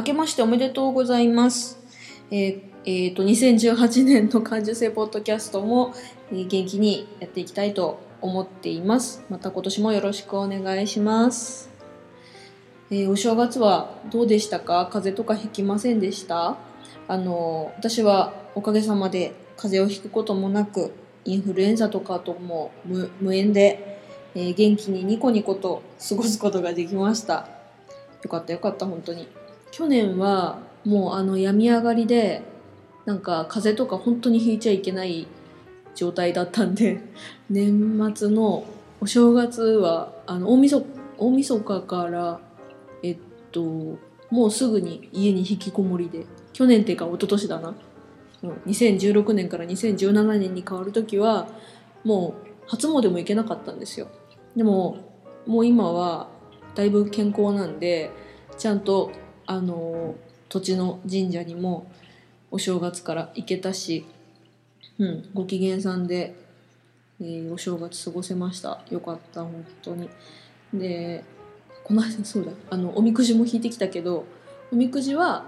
[0.00, 1.78] 明けましておめでとうございます。
[2.30, 5.92] えーえーと2018年の感受性ポッドキャストも、
[6.32, 9.22] えー元気にやっていきたいと思っています。
[9.28, 11.68] また今年もよろしくお願いします。
[12.90, 14.88] えーお正月はどうでしたか？
[14.90, 16.56] 風邪とかひきませんでした？
[17.06, 20.94] あの私はおかげさまで風邪をひくこともなく
[21.26, 24.00] インフルエンザとかとも無無縁で、
[24.34, 27.50] えー元気にニコニコと過ごすことができました
[28.22, 29.28] よかったよかった本当に
[29.70, 32.42] 去年はもうあの病み上がりで
[33.04, 35.26] なんか風邪とか本当にひいちゃいけない
[35.94, 37.00] 状態だったんで
[37.50, 38.64] 年末の
[39.00, 40.84] お正月はあの大晦
[41.18, 42.40] 大晦日から
[43.02, 43.18] えっ
[43.52, 43.62] と
[44.30, 47.74] もうすぐに家に引きこもりで去年っていうか一昨年だな。
[48.66, 51.46] 2016年から2017年に変わる時は
[52.04, 54.08] もう初詣も行けなかったんですよ。
[54.56, 54.96] でも
[55.46, 56.28] もう今は
[56.74, 58.10] だいぶ健康なんで
[58.56, 59.10] ちゃんと
[59.50, 60.14] あの
[60.48, 61.90] 土地の神社にも
[62.52, 64.06] お正月から行けたし、
[64.96, 66.36] うん、ご機嫌さんで、
[67.20, 68.80] えーお正月過ごせました。
[68.90, 70.08] よかった本当に。
[70.72, 71.24] で
[71.82, 74.24] この間そうだあのおみくじも引いてきたけど
[74.72, 75.44] おみくじは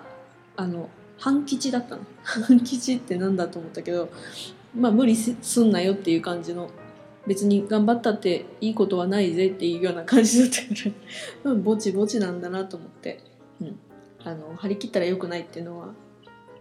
[0.56, 2.02] あの半吉だったの。
[2.24, 4.08] 半吉ってなんだと思ったけど
[4.76, 6.68] まあ無理すんなよっていう感じの
[7.28, 10.90] 別に頑張ったっていいことはないぜっていうような感じだったか
[11.44, 13.20] ら ぼちぼちなんだなと思って、
[14.24, 15.94] あの張り切ったら良くないっていうのは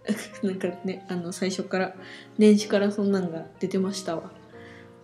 [0.43, 1.95] なんかねあの最初から
[2.37, 4.31] 年始からそんなんが出てましたわ。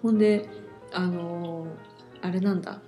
[0.01, 0.47] ほんで
[0.91, 1.67] あのー
[2.21, 2.81] あれなんだ。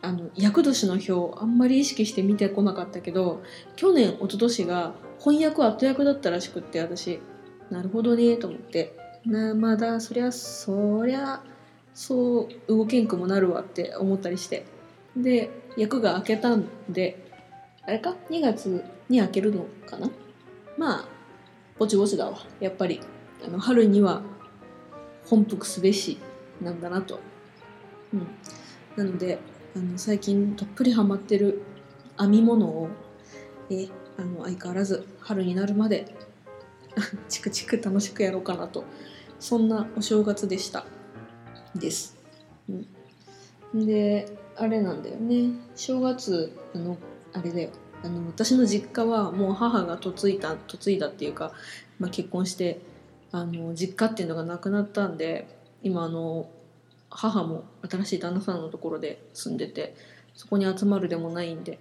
[0.00, 3.42] あの厄年の表あんまり意識して見てこなかったけど
[3.74, 7.20] 去年一昨年が翻訳後役だったらしくって私。
[7.70, 8.96] なるほどねと思って。
[9.24, 11.42] なまだそりゃそりゃ
[11.94, 14.66] そう動けんくもなるわって思ったりして。
[15.16, 17.30] で役が明けたんで
[17.82, 20.10] あれか？2月に明けるのかな？
[20.76, 21.08] まあ
[21.78, 22.38] ぼちぼちだわ。
[22.60, 23.00] やっぱり
[23.46, 24.22] あの春には
[25.26, 26.18] 本復すべし
[26.60, 27.20] なんだなと。
[28.12, 28.26] うん。
[28.96, 29.38] なので
[29.76, 31.62] あの最近どっぷりハマってる
[32.18, 32.88] 編み物を
[33.70, 36.14] えあの相変わらず春になるまで
[37.28, 38.84] チクチク楽しくやろうかなと。
[39.40, 40.86] そんなお正月でした。
[41.74, 42.16] です、
[42.68, 45.50] うん、であれなんだよね。
[45.74, 46.96] 正月あの
[47.32, 47.70] あれだよ。
[48.04, 51.52] あの私の実家はもう母が嫁いだ嫁いだっていうか、
[51.98, 52.80] まあ、結婚して
[53.32, 55.48] あの実家っていうのがなくなったんで
[55.82, 56.50] 今あの
[57.08, 59.96] 母も新しい旦那さんのところで住んでて
[60.34, 61.78] そこに集まるでもないんで、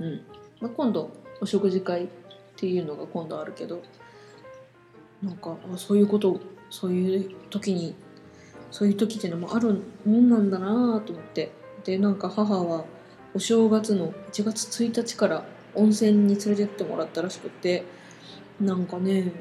[0.00, 0.22] うん。
[0.60, 1.10] まあ、今度
[1.40, 2.08] お食事会っ
[2.56, 3.82] ていうのが今度あるけど
[5.22, 7.94] なんかあそういうことそういう時に
[8.70, 11.52] そういう時っていうのもあるもんなんだなと思って。
[11.84, 12.84] でなんか母は
[13.34, 17.84] お正月の1月1日から温泉に連れてってもらったらしくて
[18.60, 19.32] なんかね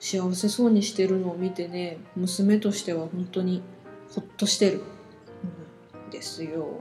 [0.00, 3.62] 幸せそうにしてるのを見てね娘としては本当に
[4.14, 4.82] ほっとしてる、
[6.04, 6.80] うんですよ。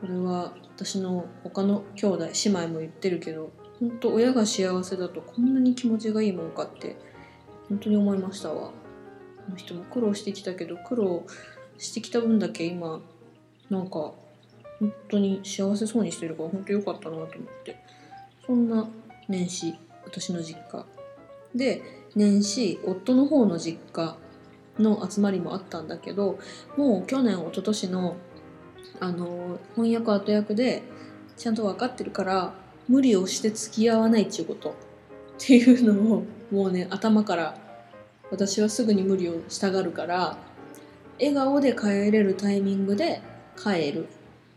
[0.00, 3.50] これは私の他の兄弟姉妹も言ってるけど
[3.80, 6.96] 本当親が幸せだとこんなに気持ちがいいもんかって
[7.68, 8.72] 本当に思いましたわ。
[9.46, 11.24] あの人も苦労してきたけど苦労
[11.78, 13.00] してきた分だけ今
[13.70, 14.12] なんか
[14.78, 17.28] 本当に幸せそうにしてるから本当良かったなと思っ
[17.64, 17.83] て。
[18.46, 18.88] そんな
[19.28, 19.74] 年始
[20.04, 20.84] 私の実家。
[21.54, 21.82] で
[22.14, 24.16] 年始夫の方の実家
[24.78, 26.38] の集まりもあったんだけど
[26.76, 28.16] もう去年一昨年の
[29.00, 30.82] あの翻訳後役で
[31.36, 32.54] ちゃんと分かってるから
[32.88, 34.70] 無理をして付き合わないっていうこと。
[34.70, 34.74] っ
[35.36, 37.56] ていうのをもうね頭から
[38.30, 40.38] 私はすぐに無理をしたがるから
[41.18, 43.20] 笑顔で帰れるタイミングで
[43.56, 44.06] 帰るっ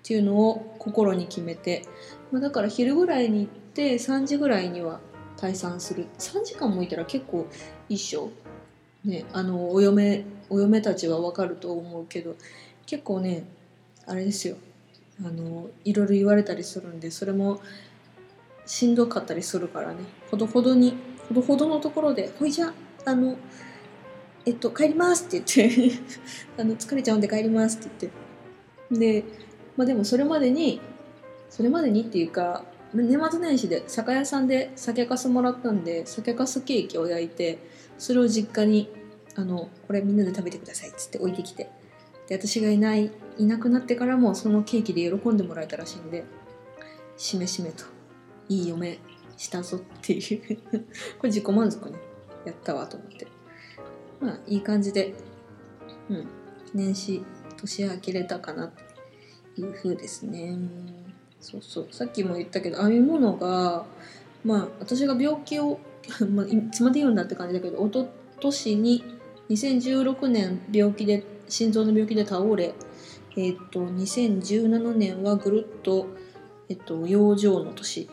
[0.03, 1.83] ていうのを心に決めて、
[2.31, 4.99] まあ、だから昼ぐらいに行って3時ぐらいには
[5.37, 6.07] 退散する。
[6.17, 7.47] 3時間もいたら結構
[7.89, 8.31] 一緒
[9.05, 12.35] ねあのお嫁お嫁たちは分かると思うけど
[12.85, 13.43] 結構ね
[14.05, 14.57] あれですよ。
[15.25, 17.59] あのいろいろ言われたりするんでそれも
[18.67, 19.97] しんどかったりするからね。
[20.29, 20.95] ほどほどに
[21.27, 22.73] ほどほどのところで「ほいじゃ
[23.05, 23.37] あの
[24.45, 25.91] えっと帰ります」って言って
[26.61, 28.27] あの「疲れちゃうんで帰ります」って言って。
[28.89, 29.23] で
[29.75, 30.79] まあでもそれまでに
[31.49, 32.63] それまでにっていうか
[32.93, 37.59] 年末年始で酒屋さんで酒かすもらったんで酒かすケーキを焼いて
[37.97, 38.89] それを実家に
[39.35, 41.69] あのこれみんなで食べてくださいっつって置いてきて
[42.27, 46.23] で私がいないいなくなってからもそのケーキで喜んでもらえたらしいんで
[47.17, 47.83] しめしめと
[48.49, 48.99] いい嫁
[49.37, 50.57] したぞっていう
[51.19, 51.97] これ自己満足ね
[52.45, 53.27] やったわと思って。
[54.19, 55.13] まあいい感じで
[56.09, 56.27] うん
[56.73, 57.23] 年始
[57.57, 58.71] 年明けれたかなっ
[59.55, 60.57] ていう風ですね。
[61.49, 61.87] そうそう。
[61.91, 63.85] さっきも言ったけど編み物が
[64.43, 65.79] まあ私が病気を
[66.29, 68.09] まあいつまで言うんだって感じだけど一昨
[68.41, 69.03] 年に
[69.49, 72.73] 2016年病気で心臓の病気で倒れ
[73.37, 76.07] えっ、と2017年はぐるっと
[76.67, 78.09] えっと養生の年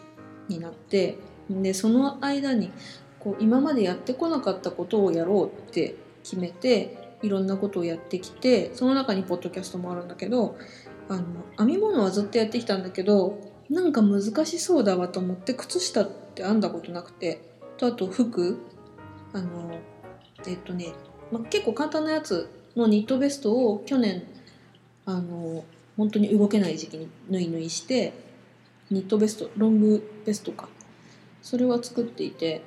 [0.48, 1.18] になって
[1.50, 2.70] でその間に
[3.18, 10.56] こう今までやってこなかったことをやろうって決めていろんなことをやってきてその中にポッドキャストもあるんだけど
[11.08, 11.22] あの
[11.58, 13.38] 編み物はずっとやってきたんだけど
[13.70, 17.40] なんか難しそうだわと思って靴下って編んだことなくて
[17.76, 18.58] とあと服
[19.32, 19.78] あの
[20.46, 20.92] えっとね、
[21.32, 24.24] ま、結構簡単なやつのニットベストを去年
[25.06, 25.64] あの
[25.96, 28.12] 本当に動けない時期に縫い縫いして
[28.90, 30.68] ニットベストロングベストか。
[31.44, 32.62] それは作っていて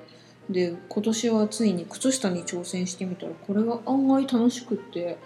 [0.49, 5.17] で今年はついに靴下に挑戦してみたらこれが案外楽しくって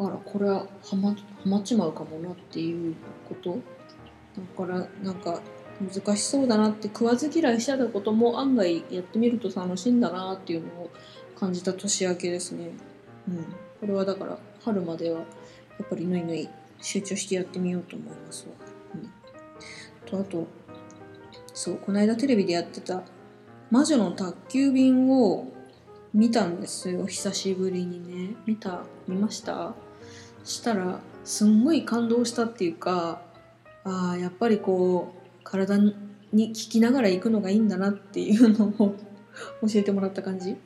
[0.00, 2.94] あらこれははまはまっちまうかもなっていう
[3.28, 3.58] こと？
[4.36, 5.40] だからなんか
[5.80, 10.90] 難しそうだなって食わず嫌いしてたことも案外やってみると楽しいんだなっていうのを
[11.38, 12.70] 感じた年明けですね。
[13.28, 13.44] うん、
[13.80, 15.24] これはだから春まではや
[15.84, 16.48] っぱりぬいぬい
[16.80, 18.54] 集中してやってみようと思いますわ。
[18.94, 19.10] うん、
[20.06, 20.46] とあと
[21.52, 23.02] そうこの間テレビでやってた
[23.70, 25.48] 「魔女の宅急便」を
[26.14, 27.06] 見たんですよ。
[27.06, 28.36] 久しぶりにね。
[28.46, 29.74] 見た見ました？
[30.48, 33.20] したらすんごい感動したっていうか
[33.84, 35.94] あやっぱりこう体に
[36.32, 38.94] 聞きながら行くのがいいんだなっていうのを教
[39.76, 40.56] えてもらった感じ。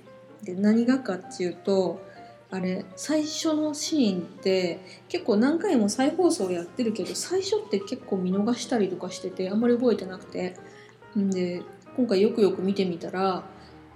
[0.42, 2.00] で何がかっていうと
[2.50, 10.56] あれ最初のシーンって結構何回も再放送やってるけど最初って結構見逃したりとかしててあんまり覚えてなくて。
[11.18, 11.62] んで
[11.96, 13.44] 今回よくよく見てみたら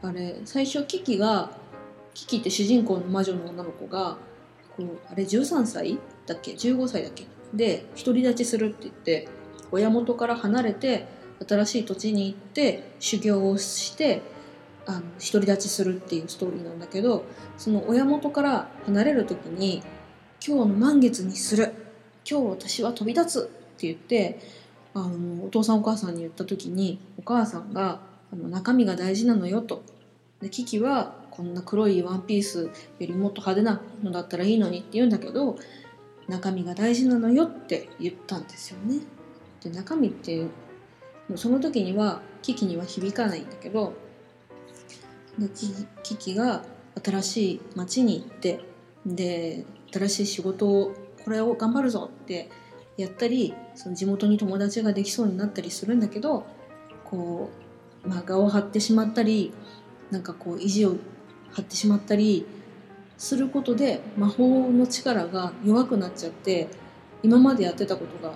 [0.02, 1.50] あれ最初キキが
[2.12, 4.18] キキって主人公の魔女の女の子が
[4.76, 7.26] こうあれ13歳だっけ？15歳だっけ？
[7.55, 9.28] で独り立ちするって言って
[9.70, 11.06] 親元から離れて
[11.46, 14.23] 新しい土地に行って修行をして
[14.87, 17.25] あの独り立ちするっていうストーリーなんだけど
[17.58, 19.82] その親元から離れる時に
[20.46, 21.73] 「今日の満月にする。
[22.28, 23.46] 今日私は飛び立つ」っ
[23.78, 24.40] て言って
[24.94, 28.00] あのお父さんお母さんに言った時にお母さんが
[28.32, 29.82] 「あの中身が大事なのよ」と。
[30.40, 35.58] でキキはこんな黒いワンピースよりもっと派手なのだったらいいのにって言うんだけど
[36.28, 39.00] 中身が大事なのよって言ったんですよね。
[39.62, 40.46] で中身って
[41.34, 43.92] その時にはキキには響かないんだけど
[45.38, 45.48] で
[46.02, 46.64] キキが
[47.04, 48.60] 新しい町に行って
[49.04, 50.94] で新しい仕事を
[51.24, 52.48] これを頑張るぞって
[52.96, 56.46] やったりその地元に友達ができそうになったりするんだけど
[57.04, 57.50] こ
[58.04, 59.52] う、まあ、顔を張ってしまったり
[60.10, 60.96] なんかこう意地を
[61.56, 62.46] 張ってしまったり
[63.16, 66.68] することで魔法の力が弱くなっちゃって
[67.22, 68.34] 今までやってたことが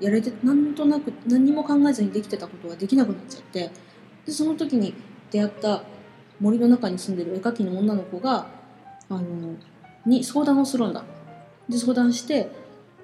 [0.00, 3.70] やれてなんとなく何にも考えずにできてたことができなくなっちゃって
[4.26, 4.94] でその時に
[5.30, 5.82] 出会った
[6.40, 8.48] 森の中に住んでる絵描きの女の子が
[9.08, 9.54] あの
[10.04, 11.04] に相談をするんだ。
[11.68, 12.50] で相談して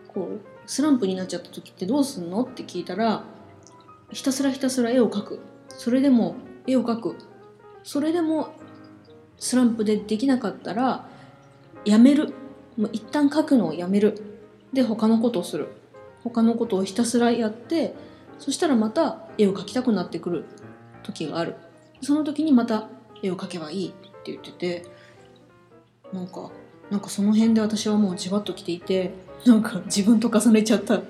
[0.08, 3.24] こうスランプになっちゃった時ってどうすんのって聞いたら
[4.12, 7.16] ひたすらひたすら絵を描くそれでも絵を描く
[7.82, 8.52] それでも
[9.42, 11.04] スランプでできなかったら
[11.84, 12.32] やめる。
[12.76, 14.22] もう一旦描くのをやめる。
[14.72, 15.66] で他のことをする。
[16.22, 17.96] 他のことをひたすらやって
[18.38, 20.44] そしたらまた絵を描きたくなってくる
[21.02, 21.56] 時がある。
[22.02, 22.88] その時にまた
[23.20, 23.90] 絵を描けばいいっ
[24.22, 24.86] て言ってて
[26.12, 26.52] なんか
[26.88, 29.12] なんかその辺で私はもうじわっときていて
[29.44, 31.02] なんか自分と重ねちゃった。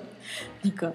[0.63, 0.93] なんか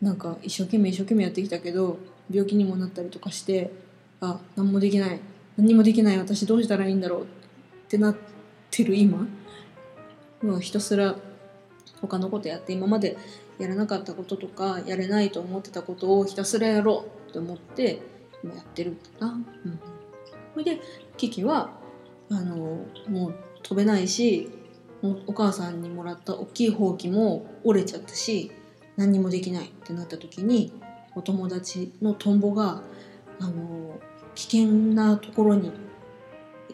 [0.00, 1.98] なんか一生懸命一生懸命やってきたけど
[2.30, 3.72] 病気にもなったりとかして
[4.20, 5.18] あ何もできない。
[5.56, 7.24] 何もできない私どうしたらいいんだろうっ
[7.88, 8.16] てなっ
[8.70, 9.26] てる今
[10.42, 11.16] もうひたすら
[12.00, 13.16] 他のことやって今まで
[13.58, 18.00] やらなかったこととかやれないと思ってたことをひたすらやろうって思って
[18.42, 19.32] 今やってるんだな。
[19.32, 19.80] うん
[20.52, 20.80] それで
[21.16, 21.70] キキは
[22.30, 24.50] あのもう飛べないし
[25.26, 28.52] お母さんにもらった大きいほうきも折れちゃったし
[28.96, 30.72] 何にもできないってなった時に
[31.14, 32.82] お友達のトンボが
[33.38, 33.98] あの
[34.40, 35.70] 危険なところに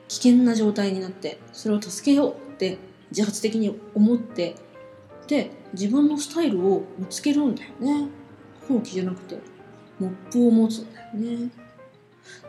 [0.06, 2.78] 危険な状態になってそれを助けようって
[3.10, 4.54] 自発的に思って
[5.26, 8.08] で自分のスタイルを見つけるんだよね
[8.68, 9.38] ほうきじゃなくて
[9.98, 11.50] モップを持つんだよね。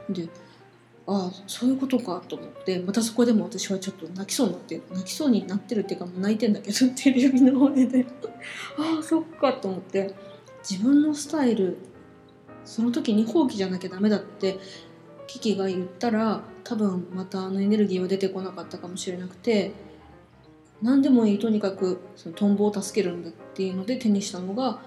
[0.09, 0.29] で
[1.07, 8.05] ああそういうことかと思ってまたそこでも私はちょっと泣きそうになって泣きそうになってるっていうか泣いてんだけどテレビの前で
[8.77, 10.13] ああそっかと思って
[10.69, 11.77] 自分のスタイル
[12.65, 14.59] その時に放棄じゃなきゃダメだって
[15.27, 19.72] キキが言ったら多分またあのエネルギーは出てこなかったかもしれなくて
[20.81, 24.79] 何でもいいとにかくそのトンボを助けるんだっていうので手にしたのが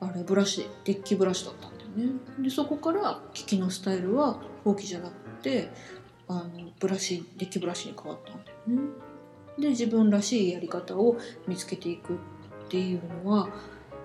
[0.00, 2.12] あれブラシデッキブラシだったんだよね。
[2.40, 5.70] でそこからキキのスタイルは放棄じゃなくて
[6.28, 8.88] あのブラシデッキブラシに変わったんだよね。
[9.58, 11.16] で自分らしいやり方を
[11.46, 12.16] 見つけていくっ
[12.68, 13.48] ていうのは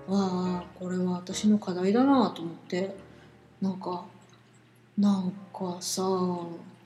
[0.10, 2.96] ああこれは私の課題だなと思って
[3.62, 4.06] なんか
[4.98, 6.03] なんかさ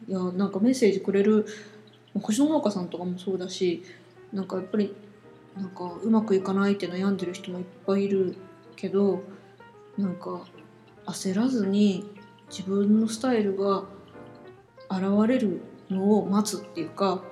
[0.07, 1.45] いやなんかメッセージくれる
[2.21, 3.83] 星野農家さんとかもそうだし
[4.31, 4.95] なんかやっぱり
[5.55, 8.35] なんかうまくいかないって悩んでる人もいっぱいいる
[8.75, 9.21] けど
[9.97, 10.41] なんか
[11.05, 12.05] 焦らずに
[12.49, 13.83] 自分のスタイルが
[14.89, 17.23] 現れるのを待つっていうか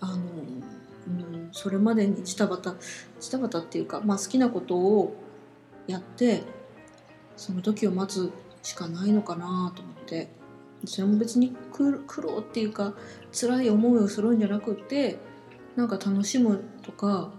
[0.00, 2.74] あの、うん、それまでにジタバタ
[3.18, 5.16] ジタバタっていうか、まあ、好きなことを
[5.86, 6.42] やって
[7.36, 10.39] その時を待つしかないのかなと思って。
[10.84, 12.94] それも別に苦労っていうか
[13.32, 15.18] 辛い思いをするんじゃなくって
[15.76, 17.30] なんか楽しむとか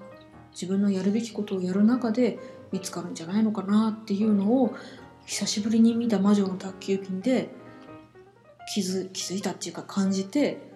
[0.51, 2.38] 自分のやるべきことをやる中で
[2.71, 4.75] 見つかるんじゃないのかなっていうのを
[5.25, 7.50] 久しぶりに見た魔女の宅急便で
[8.74, 10.71] 気づ気づいたっていうか感じて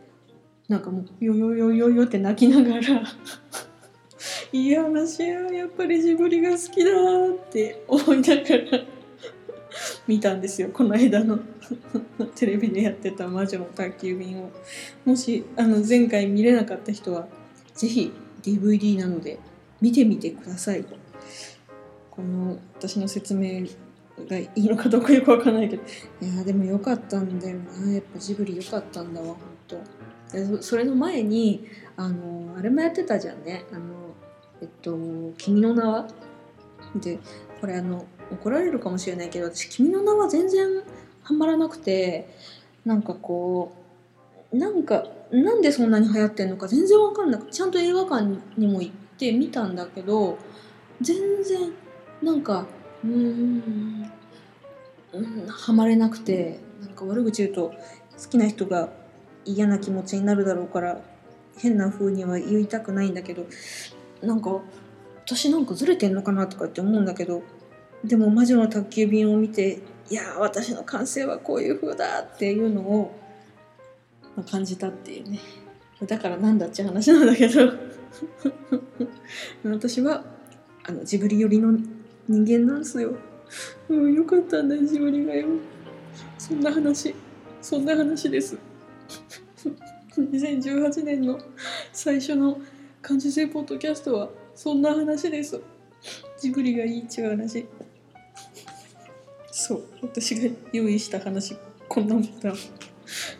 [0.67, 3.03] なんかもうよよよよよって泣きながら
[4.51, 6.91] いい話ややっぱりジブリが好きだ
[7.29, 8.83] って思いながら
[10.07, 11.39] 見たんですよこの間の。
[12.35, 14.51] テレビでやってた「魔女の宅急便」を
[15.05, 17.27] もしあの前回見れなかった人は
[17.73, 19.39] 是非 DVD なので
[19.81, 20.85] 見てみてください。
[22.11, 23.65] この私の説明
[24.29, 25.83] がいいのかどうかよくわかんないけど。
[26.21, 27.91] いやでもよかったんだよな。
[27.91, 29.27] やっぱジブリよかったんだわ。
[29.27, 30.61] 本当。
[30.61, 31.65] それの前に
[31.97, 33.65] あのあれもやってたじゃんね。
[33.71, 33.83] あの
[34.61, 34.97] えっと
[35.37, 36.07] 「君の名は」
[36.95, 37.19] で
[37.59, 40.81] これあの怒られるかもしれないけど私「君の名は」全然
[41.25, 42.29] ハマらなくて
[42.85, 43.73] なんかこ
[44.53, 48.25] うなんかなんでそんなに流行ってんのか全然わかんなくちゃんと映画館
[48.57, 50.37] にも行って見たんだけど
[51.01, 51.73] 全然
[52.21, 52.67] なんか
[53.03, 54.11] うーん
[55.13, 57.73] うんハマれなくてなんか悪口言うと
[58.21, 58.89] 好きな人が
[59.45, 61.01] 嫌な気持ちになるだろうから
[61.57, 63.45] 変な風には言いたくないんだけど
[64.21, 64.61] なんか
[65.25, 67.41] 私なんかずれてんのかなとかって思うんだけど
[68.03, 73.19] でも魔女の宅急便を見ていや私の感性はこういう風だっていうのを、
[74.49, 75.39] 感じたっていうね。
[76.05, 77.71] だからなんだっちゅう話なんだけど。
[79.65, 80.23] 私は
[80.83, 81.77] あのジブリ寄りの
[82.27, 83.15] 人間なんすよ、
[83.89, 85.47] うん、よかったんだジブリがよ。
[86.37, 87.15] そんな話
[87.61, 88.57] そんな話です。
[90.15, 91.39] 2018年の
[91.91, 92.59] 最初の
[93.01, 95.59] 感受性ポッドキャストはそんな話です。
[96.39, 97.65] ジブリがいいっちゅう話。
[99.57, 99.83] そう。
[100.01, 101.55] 私が用意した話。
[101.87, 102.29] こんなもんだ。
[102.41, 102.55] 今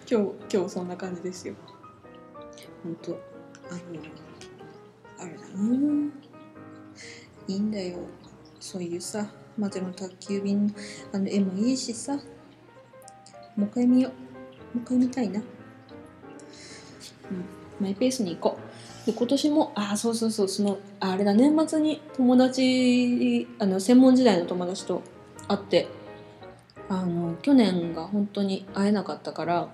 [0.07, 0.15] 日
[0.50, 1.55] 今日そんな感じですよ。
[2.86, 3.12] 本当。
[3.69, 3.79] あの
[5.19, 6.12] あれだな。
[7.50, 7.98] いいんだよ。
[8.62, 10.74] そういうさ魔女の宅急便。
[11.12, 12.15] あの絵もいいしさ。
[13.57, 14.10] もう一回見よ
[14.74, 14.77] う。
[14.77, 15.41] もう一回見たいな。
[15.41, 15.45] うん。
[17.81, 18.57] マイペースに行こ
[19.03, 19.05] う。
[19.05, 20.48] で今年もあそうそうそう。
[20.48, 21.34] そのあれだ。
[21.34, 25.01] 年末に友達あの専門時代の友達と
[25.50, 25.89] 会って
[26.88, 29.70] あの去年が本当に会えなかったから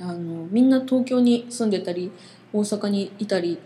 [0.00, 2.10] あのみんな東京に住んでたり
[2.52, 3.58] 大阪にいたり、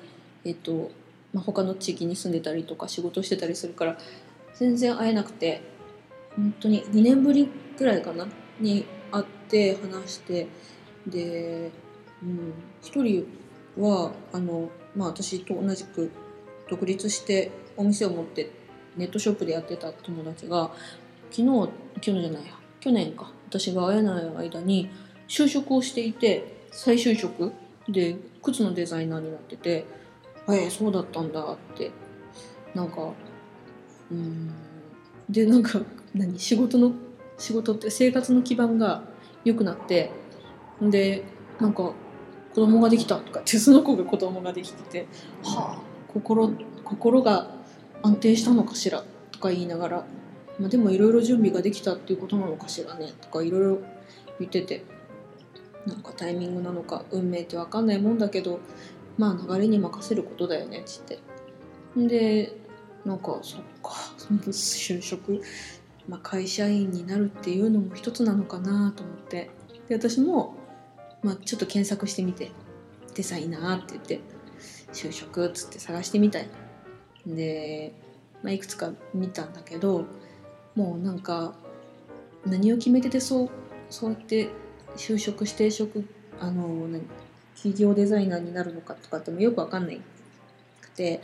[0.44, 0.90] えっと
[1.32, 3.96] まあ、他の地域に住んでたりとか仕事してたりするから
[4.54, 5.62] 全然会えなくて
[6.36, 8.26] 本当に2年ぶりぐらいかな
[8.60, 10.46] に会って話して
[11.06, 11.70] で、
[12.22, 13.26] うん、1人
[13.78, 16.10] はあの、まあ、私と同じく
[16.68, 18.50] 独立してお店を持って
[18.96, 20.70] ネットショップでやってた友達が
[21.30, 21.70] 昨日
[22.02, 23.32] 去年じゃないや去年か。
[23.48, 24.90] 私が会えない間に
[25.28, 27.52] 就職をしていて再就職？
[27.88, 29.84] で靴のデザイナーになってて
[30.48, 31.90] 「えー、そうだったんだ」って。
[32.74, 33.12] なんか
[34.10, 34.50] うん。
[35.28, 35.80] でなんか
[36.14, 36.38] 何？
[36.38, 36.92] 仕事の
[37.38, 39.02] 仕事って生活の基盤が
[39.44, 40.10] 良くなって
[40.80, 41.24] で
[41.60, 41.92] なんか
[42.54, 45.06] 子供ができたとかってその子が子供ができてて
[45.42, 45.82] 「はあ
[46.12, 46.52] 心
[46.84, 47.50] 心が
[48.02, 50.04] 安定したのかしら」とか言いながら
[50.62, 53.78] まあ、でもいろいろ準備ができたっていうことなのかしらねとかいろいろ
[54.38, 54.84] 言ってて。
[55.86, 58.60] なんかタイミングなのか運命って分かんないもんだけど
[59.18, 61.18] まあ流れに任せることだよねっつって。
[61.96, 62.56] で
[63.04, 63.90] なんかそっか
[64.20, 65.42] 就職
[66.08, 69.50] まあ、会社員になるっていうのも一つなのかなと思って。
[69.88, 70.54] で私も、
[71.22, 72.50] まあ、ちょっと検索してみて
[73.14, 74.20] デザイナーって言って
[74.92, 76.48] 就職っつって探してみたい。
[77.26, 77.92] で、
[78.42, 80.06] まあ、いくつか見たんだけど
[80.74, 81.54] もうなんか
[82.46, 83.50] 何を決めててそう
[83.90, 84.48] そうやって
[84.96, 86.06] 就職して職
[86.40, 87.02] あの何
[87.54, 90.00] 企業デザイナーになるのかとかってもよくわかんない
[90.80, 91.20] くて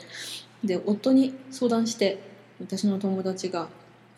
[0.63, 2.21] で夫に相談して
[2.61, 3.69] 私の友達が、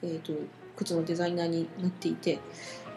[0.02, 0.32] えーと、
[0.76, 2.38] 靴のデザイナーになっていて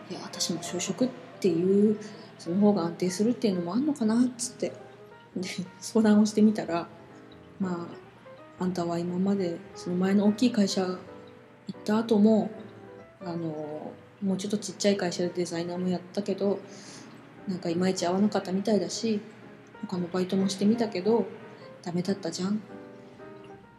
[0.10, 1.10] いや私も就職っ
[1.40, 1.98] ていう
[2.40, 4.74] その方が安定するっていうのもあんのかなっつって
[5.36, 5.48] で
[5.80, 6.88] 相談をしてみたら
[7.60, 7.88] ま
[8.60, 10.98] ああんたは今までその前の大きい会社
[11.68, 12.50] 行った後も
[13.22, 13.92] あの
[14.22, 16.60] もうちょっとちっちゃい会社でデザイナーもやったけど
[17.48, 19.22] なんかいまいち合わなかったみたいだし
[19.88, 21.26] 他のバイトもしてみたけど
[21.82, 22.62] ダメだったじゃん。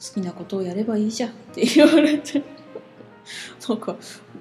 [0.00, 1.31] 好きなことをやればいいじゃん。
[1.31, 2.43] って言われて。
[3.67, 3.97] なんか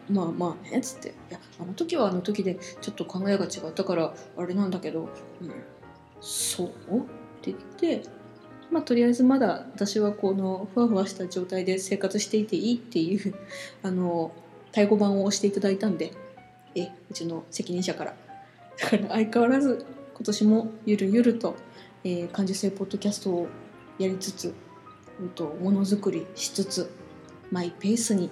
[0.09, 1.09] まあまあねっつって。
[1.09, 5.07] いやあの時はあの時でちょっと考えが違ったからあれなんだけど、
[5.41, 5.51] うん、
[6.19, 6.67] そう？
[6.67, 6.71] っ
[7.41, 8.03] て言って
[8.73, 13.35] まあとりあえずまだ私はこのふわふわした状態で生活していていいっていう
[13.83, 14.31] あの
[14.71, 16.13] 太鼓判を押していただいたんで
[16.75, 18.15] えうちの責任者から。
[18.79, 21.55] だから相変わらず今年もゆるゆると、
[22.03, 23.47] えー、感受性ポッドキャストを
[23.99, 24.53] やりつつ、
[25.19, 26.91] うんと、ものづくりしつつ
[27.51, 28.31] マイペースに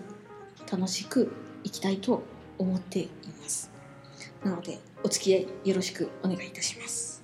[0.71, 1.31] 楽しく
[1.63, 2.23] いきたいと
[2.57, 3.69] 思っています。
[4.43, 7.20] なのでお付き合いよろしくお願いいたします。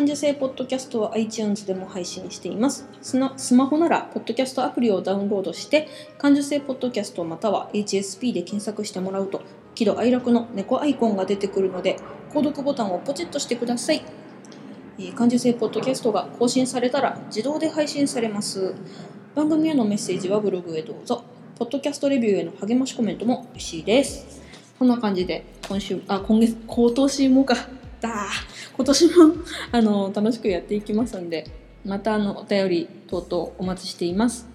[0.00, 2.88] 患者性ポッドキャストは iTunes でも配信しています。
[3.02, 9.42] スマホならポッドキャストアプリをダウンロードして患者性ポッドキャストまたは HSP で検索してもらうと
[9.74, 11.98] 喜怒哀楽の猫アイコンが出てくるので
[12.30, 14.02] 購読ボタンをポチッとしてください、
[14.98, 18.74] え、感受性ポッドキャストが更新されたら自動で配信されます。
[19.34, 21.24] 番組へのメッセージはブログへどうぞ。
[21.58, 24.40] ポッドキャストレビューへの励ましコメントも嬉しいです。
[24.78, 27.54] こんな感じで今週あ今月今年もか。
[28.00, 28.28] だ
[28.80, 29.34] 今年も
[29.72, 31.46] あの楽しくやっていきますんで
[31.84, 34.48] またあのお便り等々お待ちしています。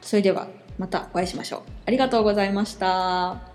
[0.00, 0.46] それでは
[0.78, 1.62] またお会いしましょう。
[1.86, 3.53] ありがとうございました。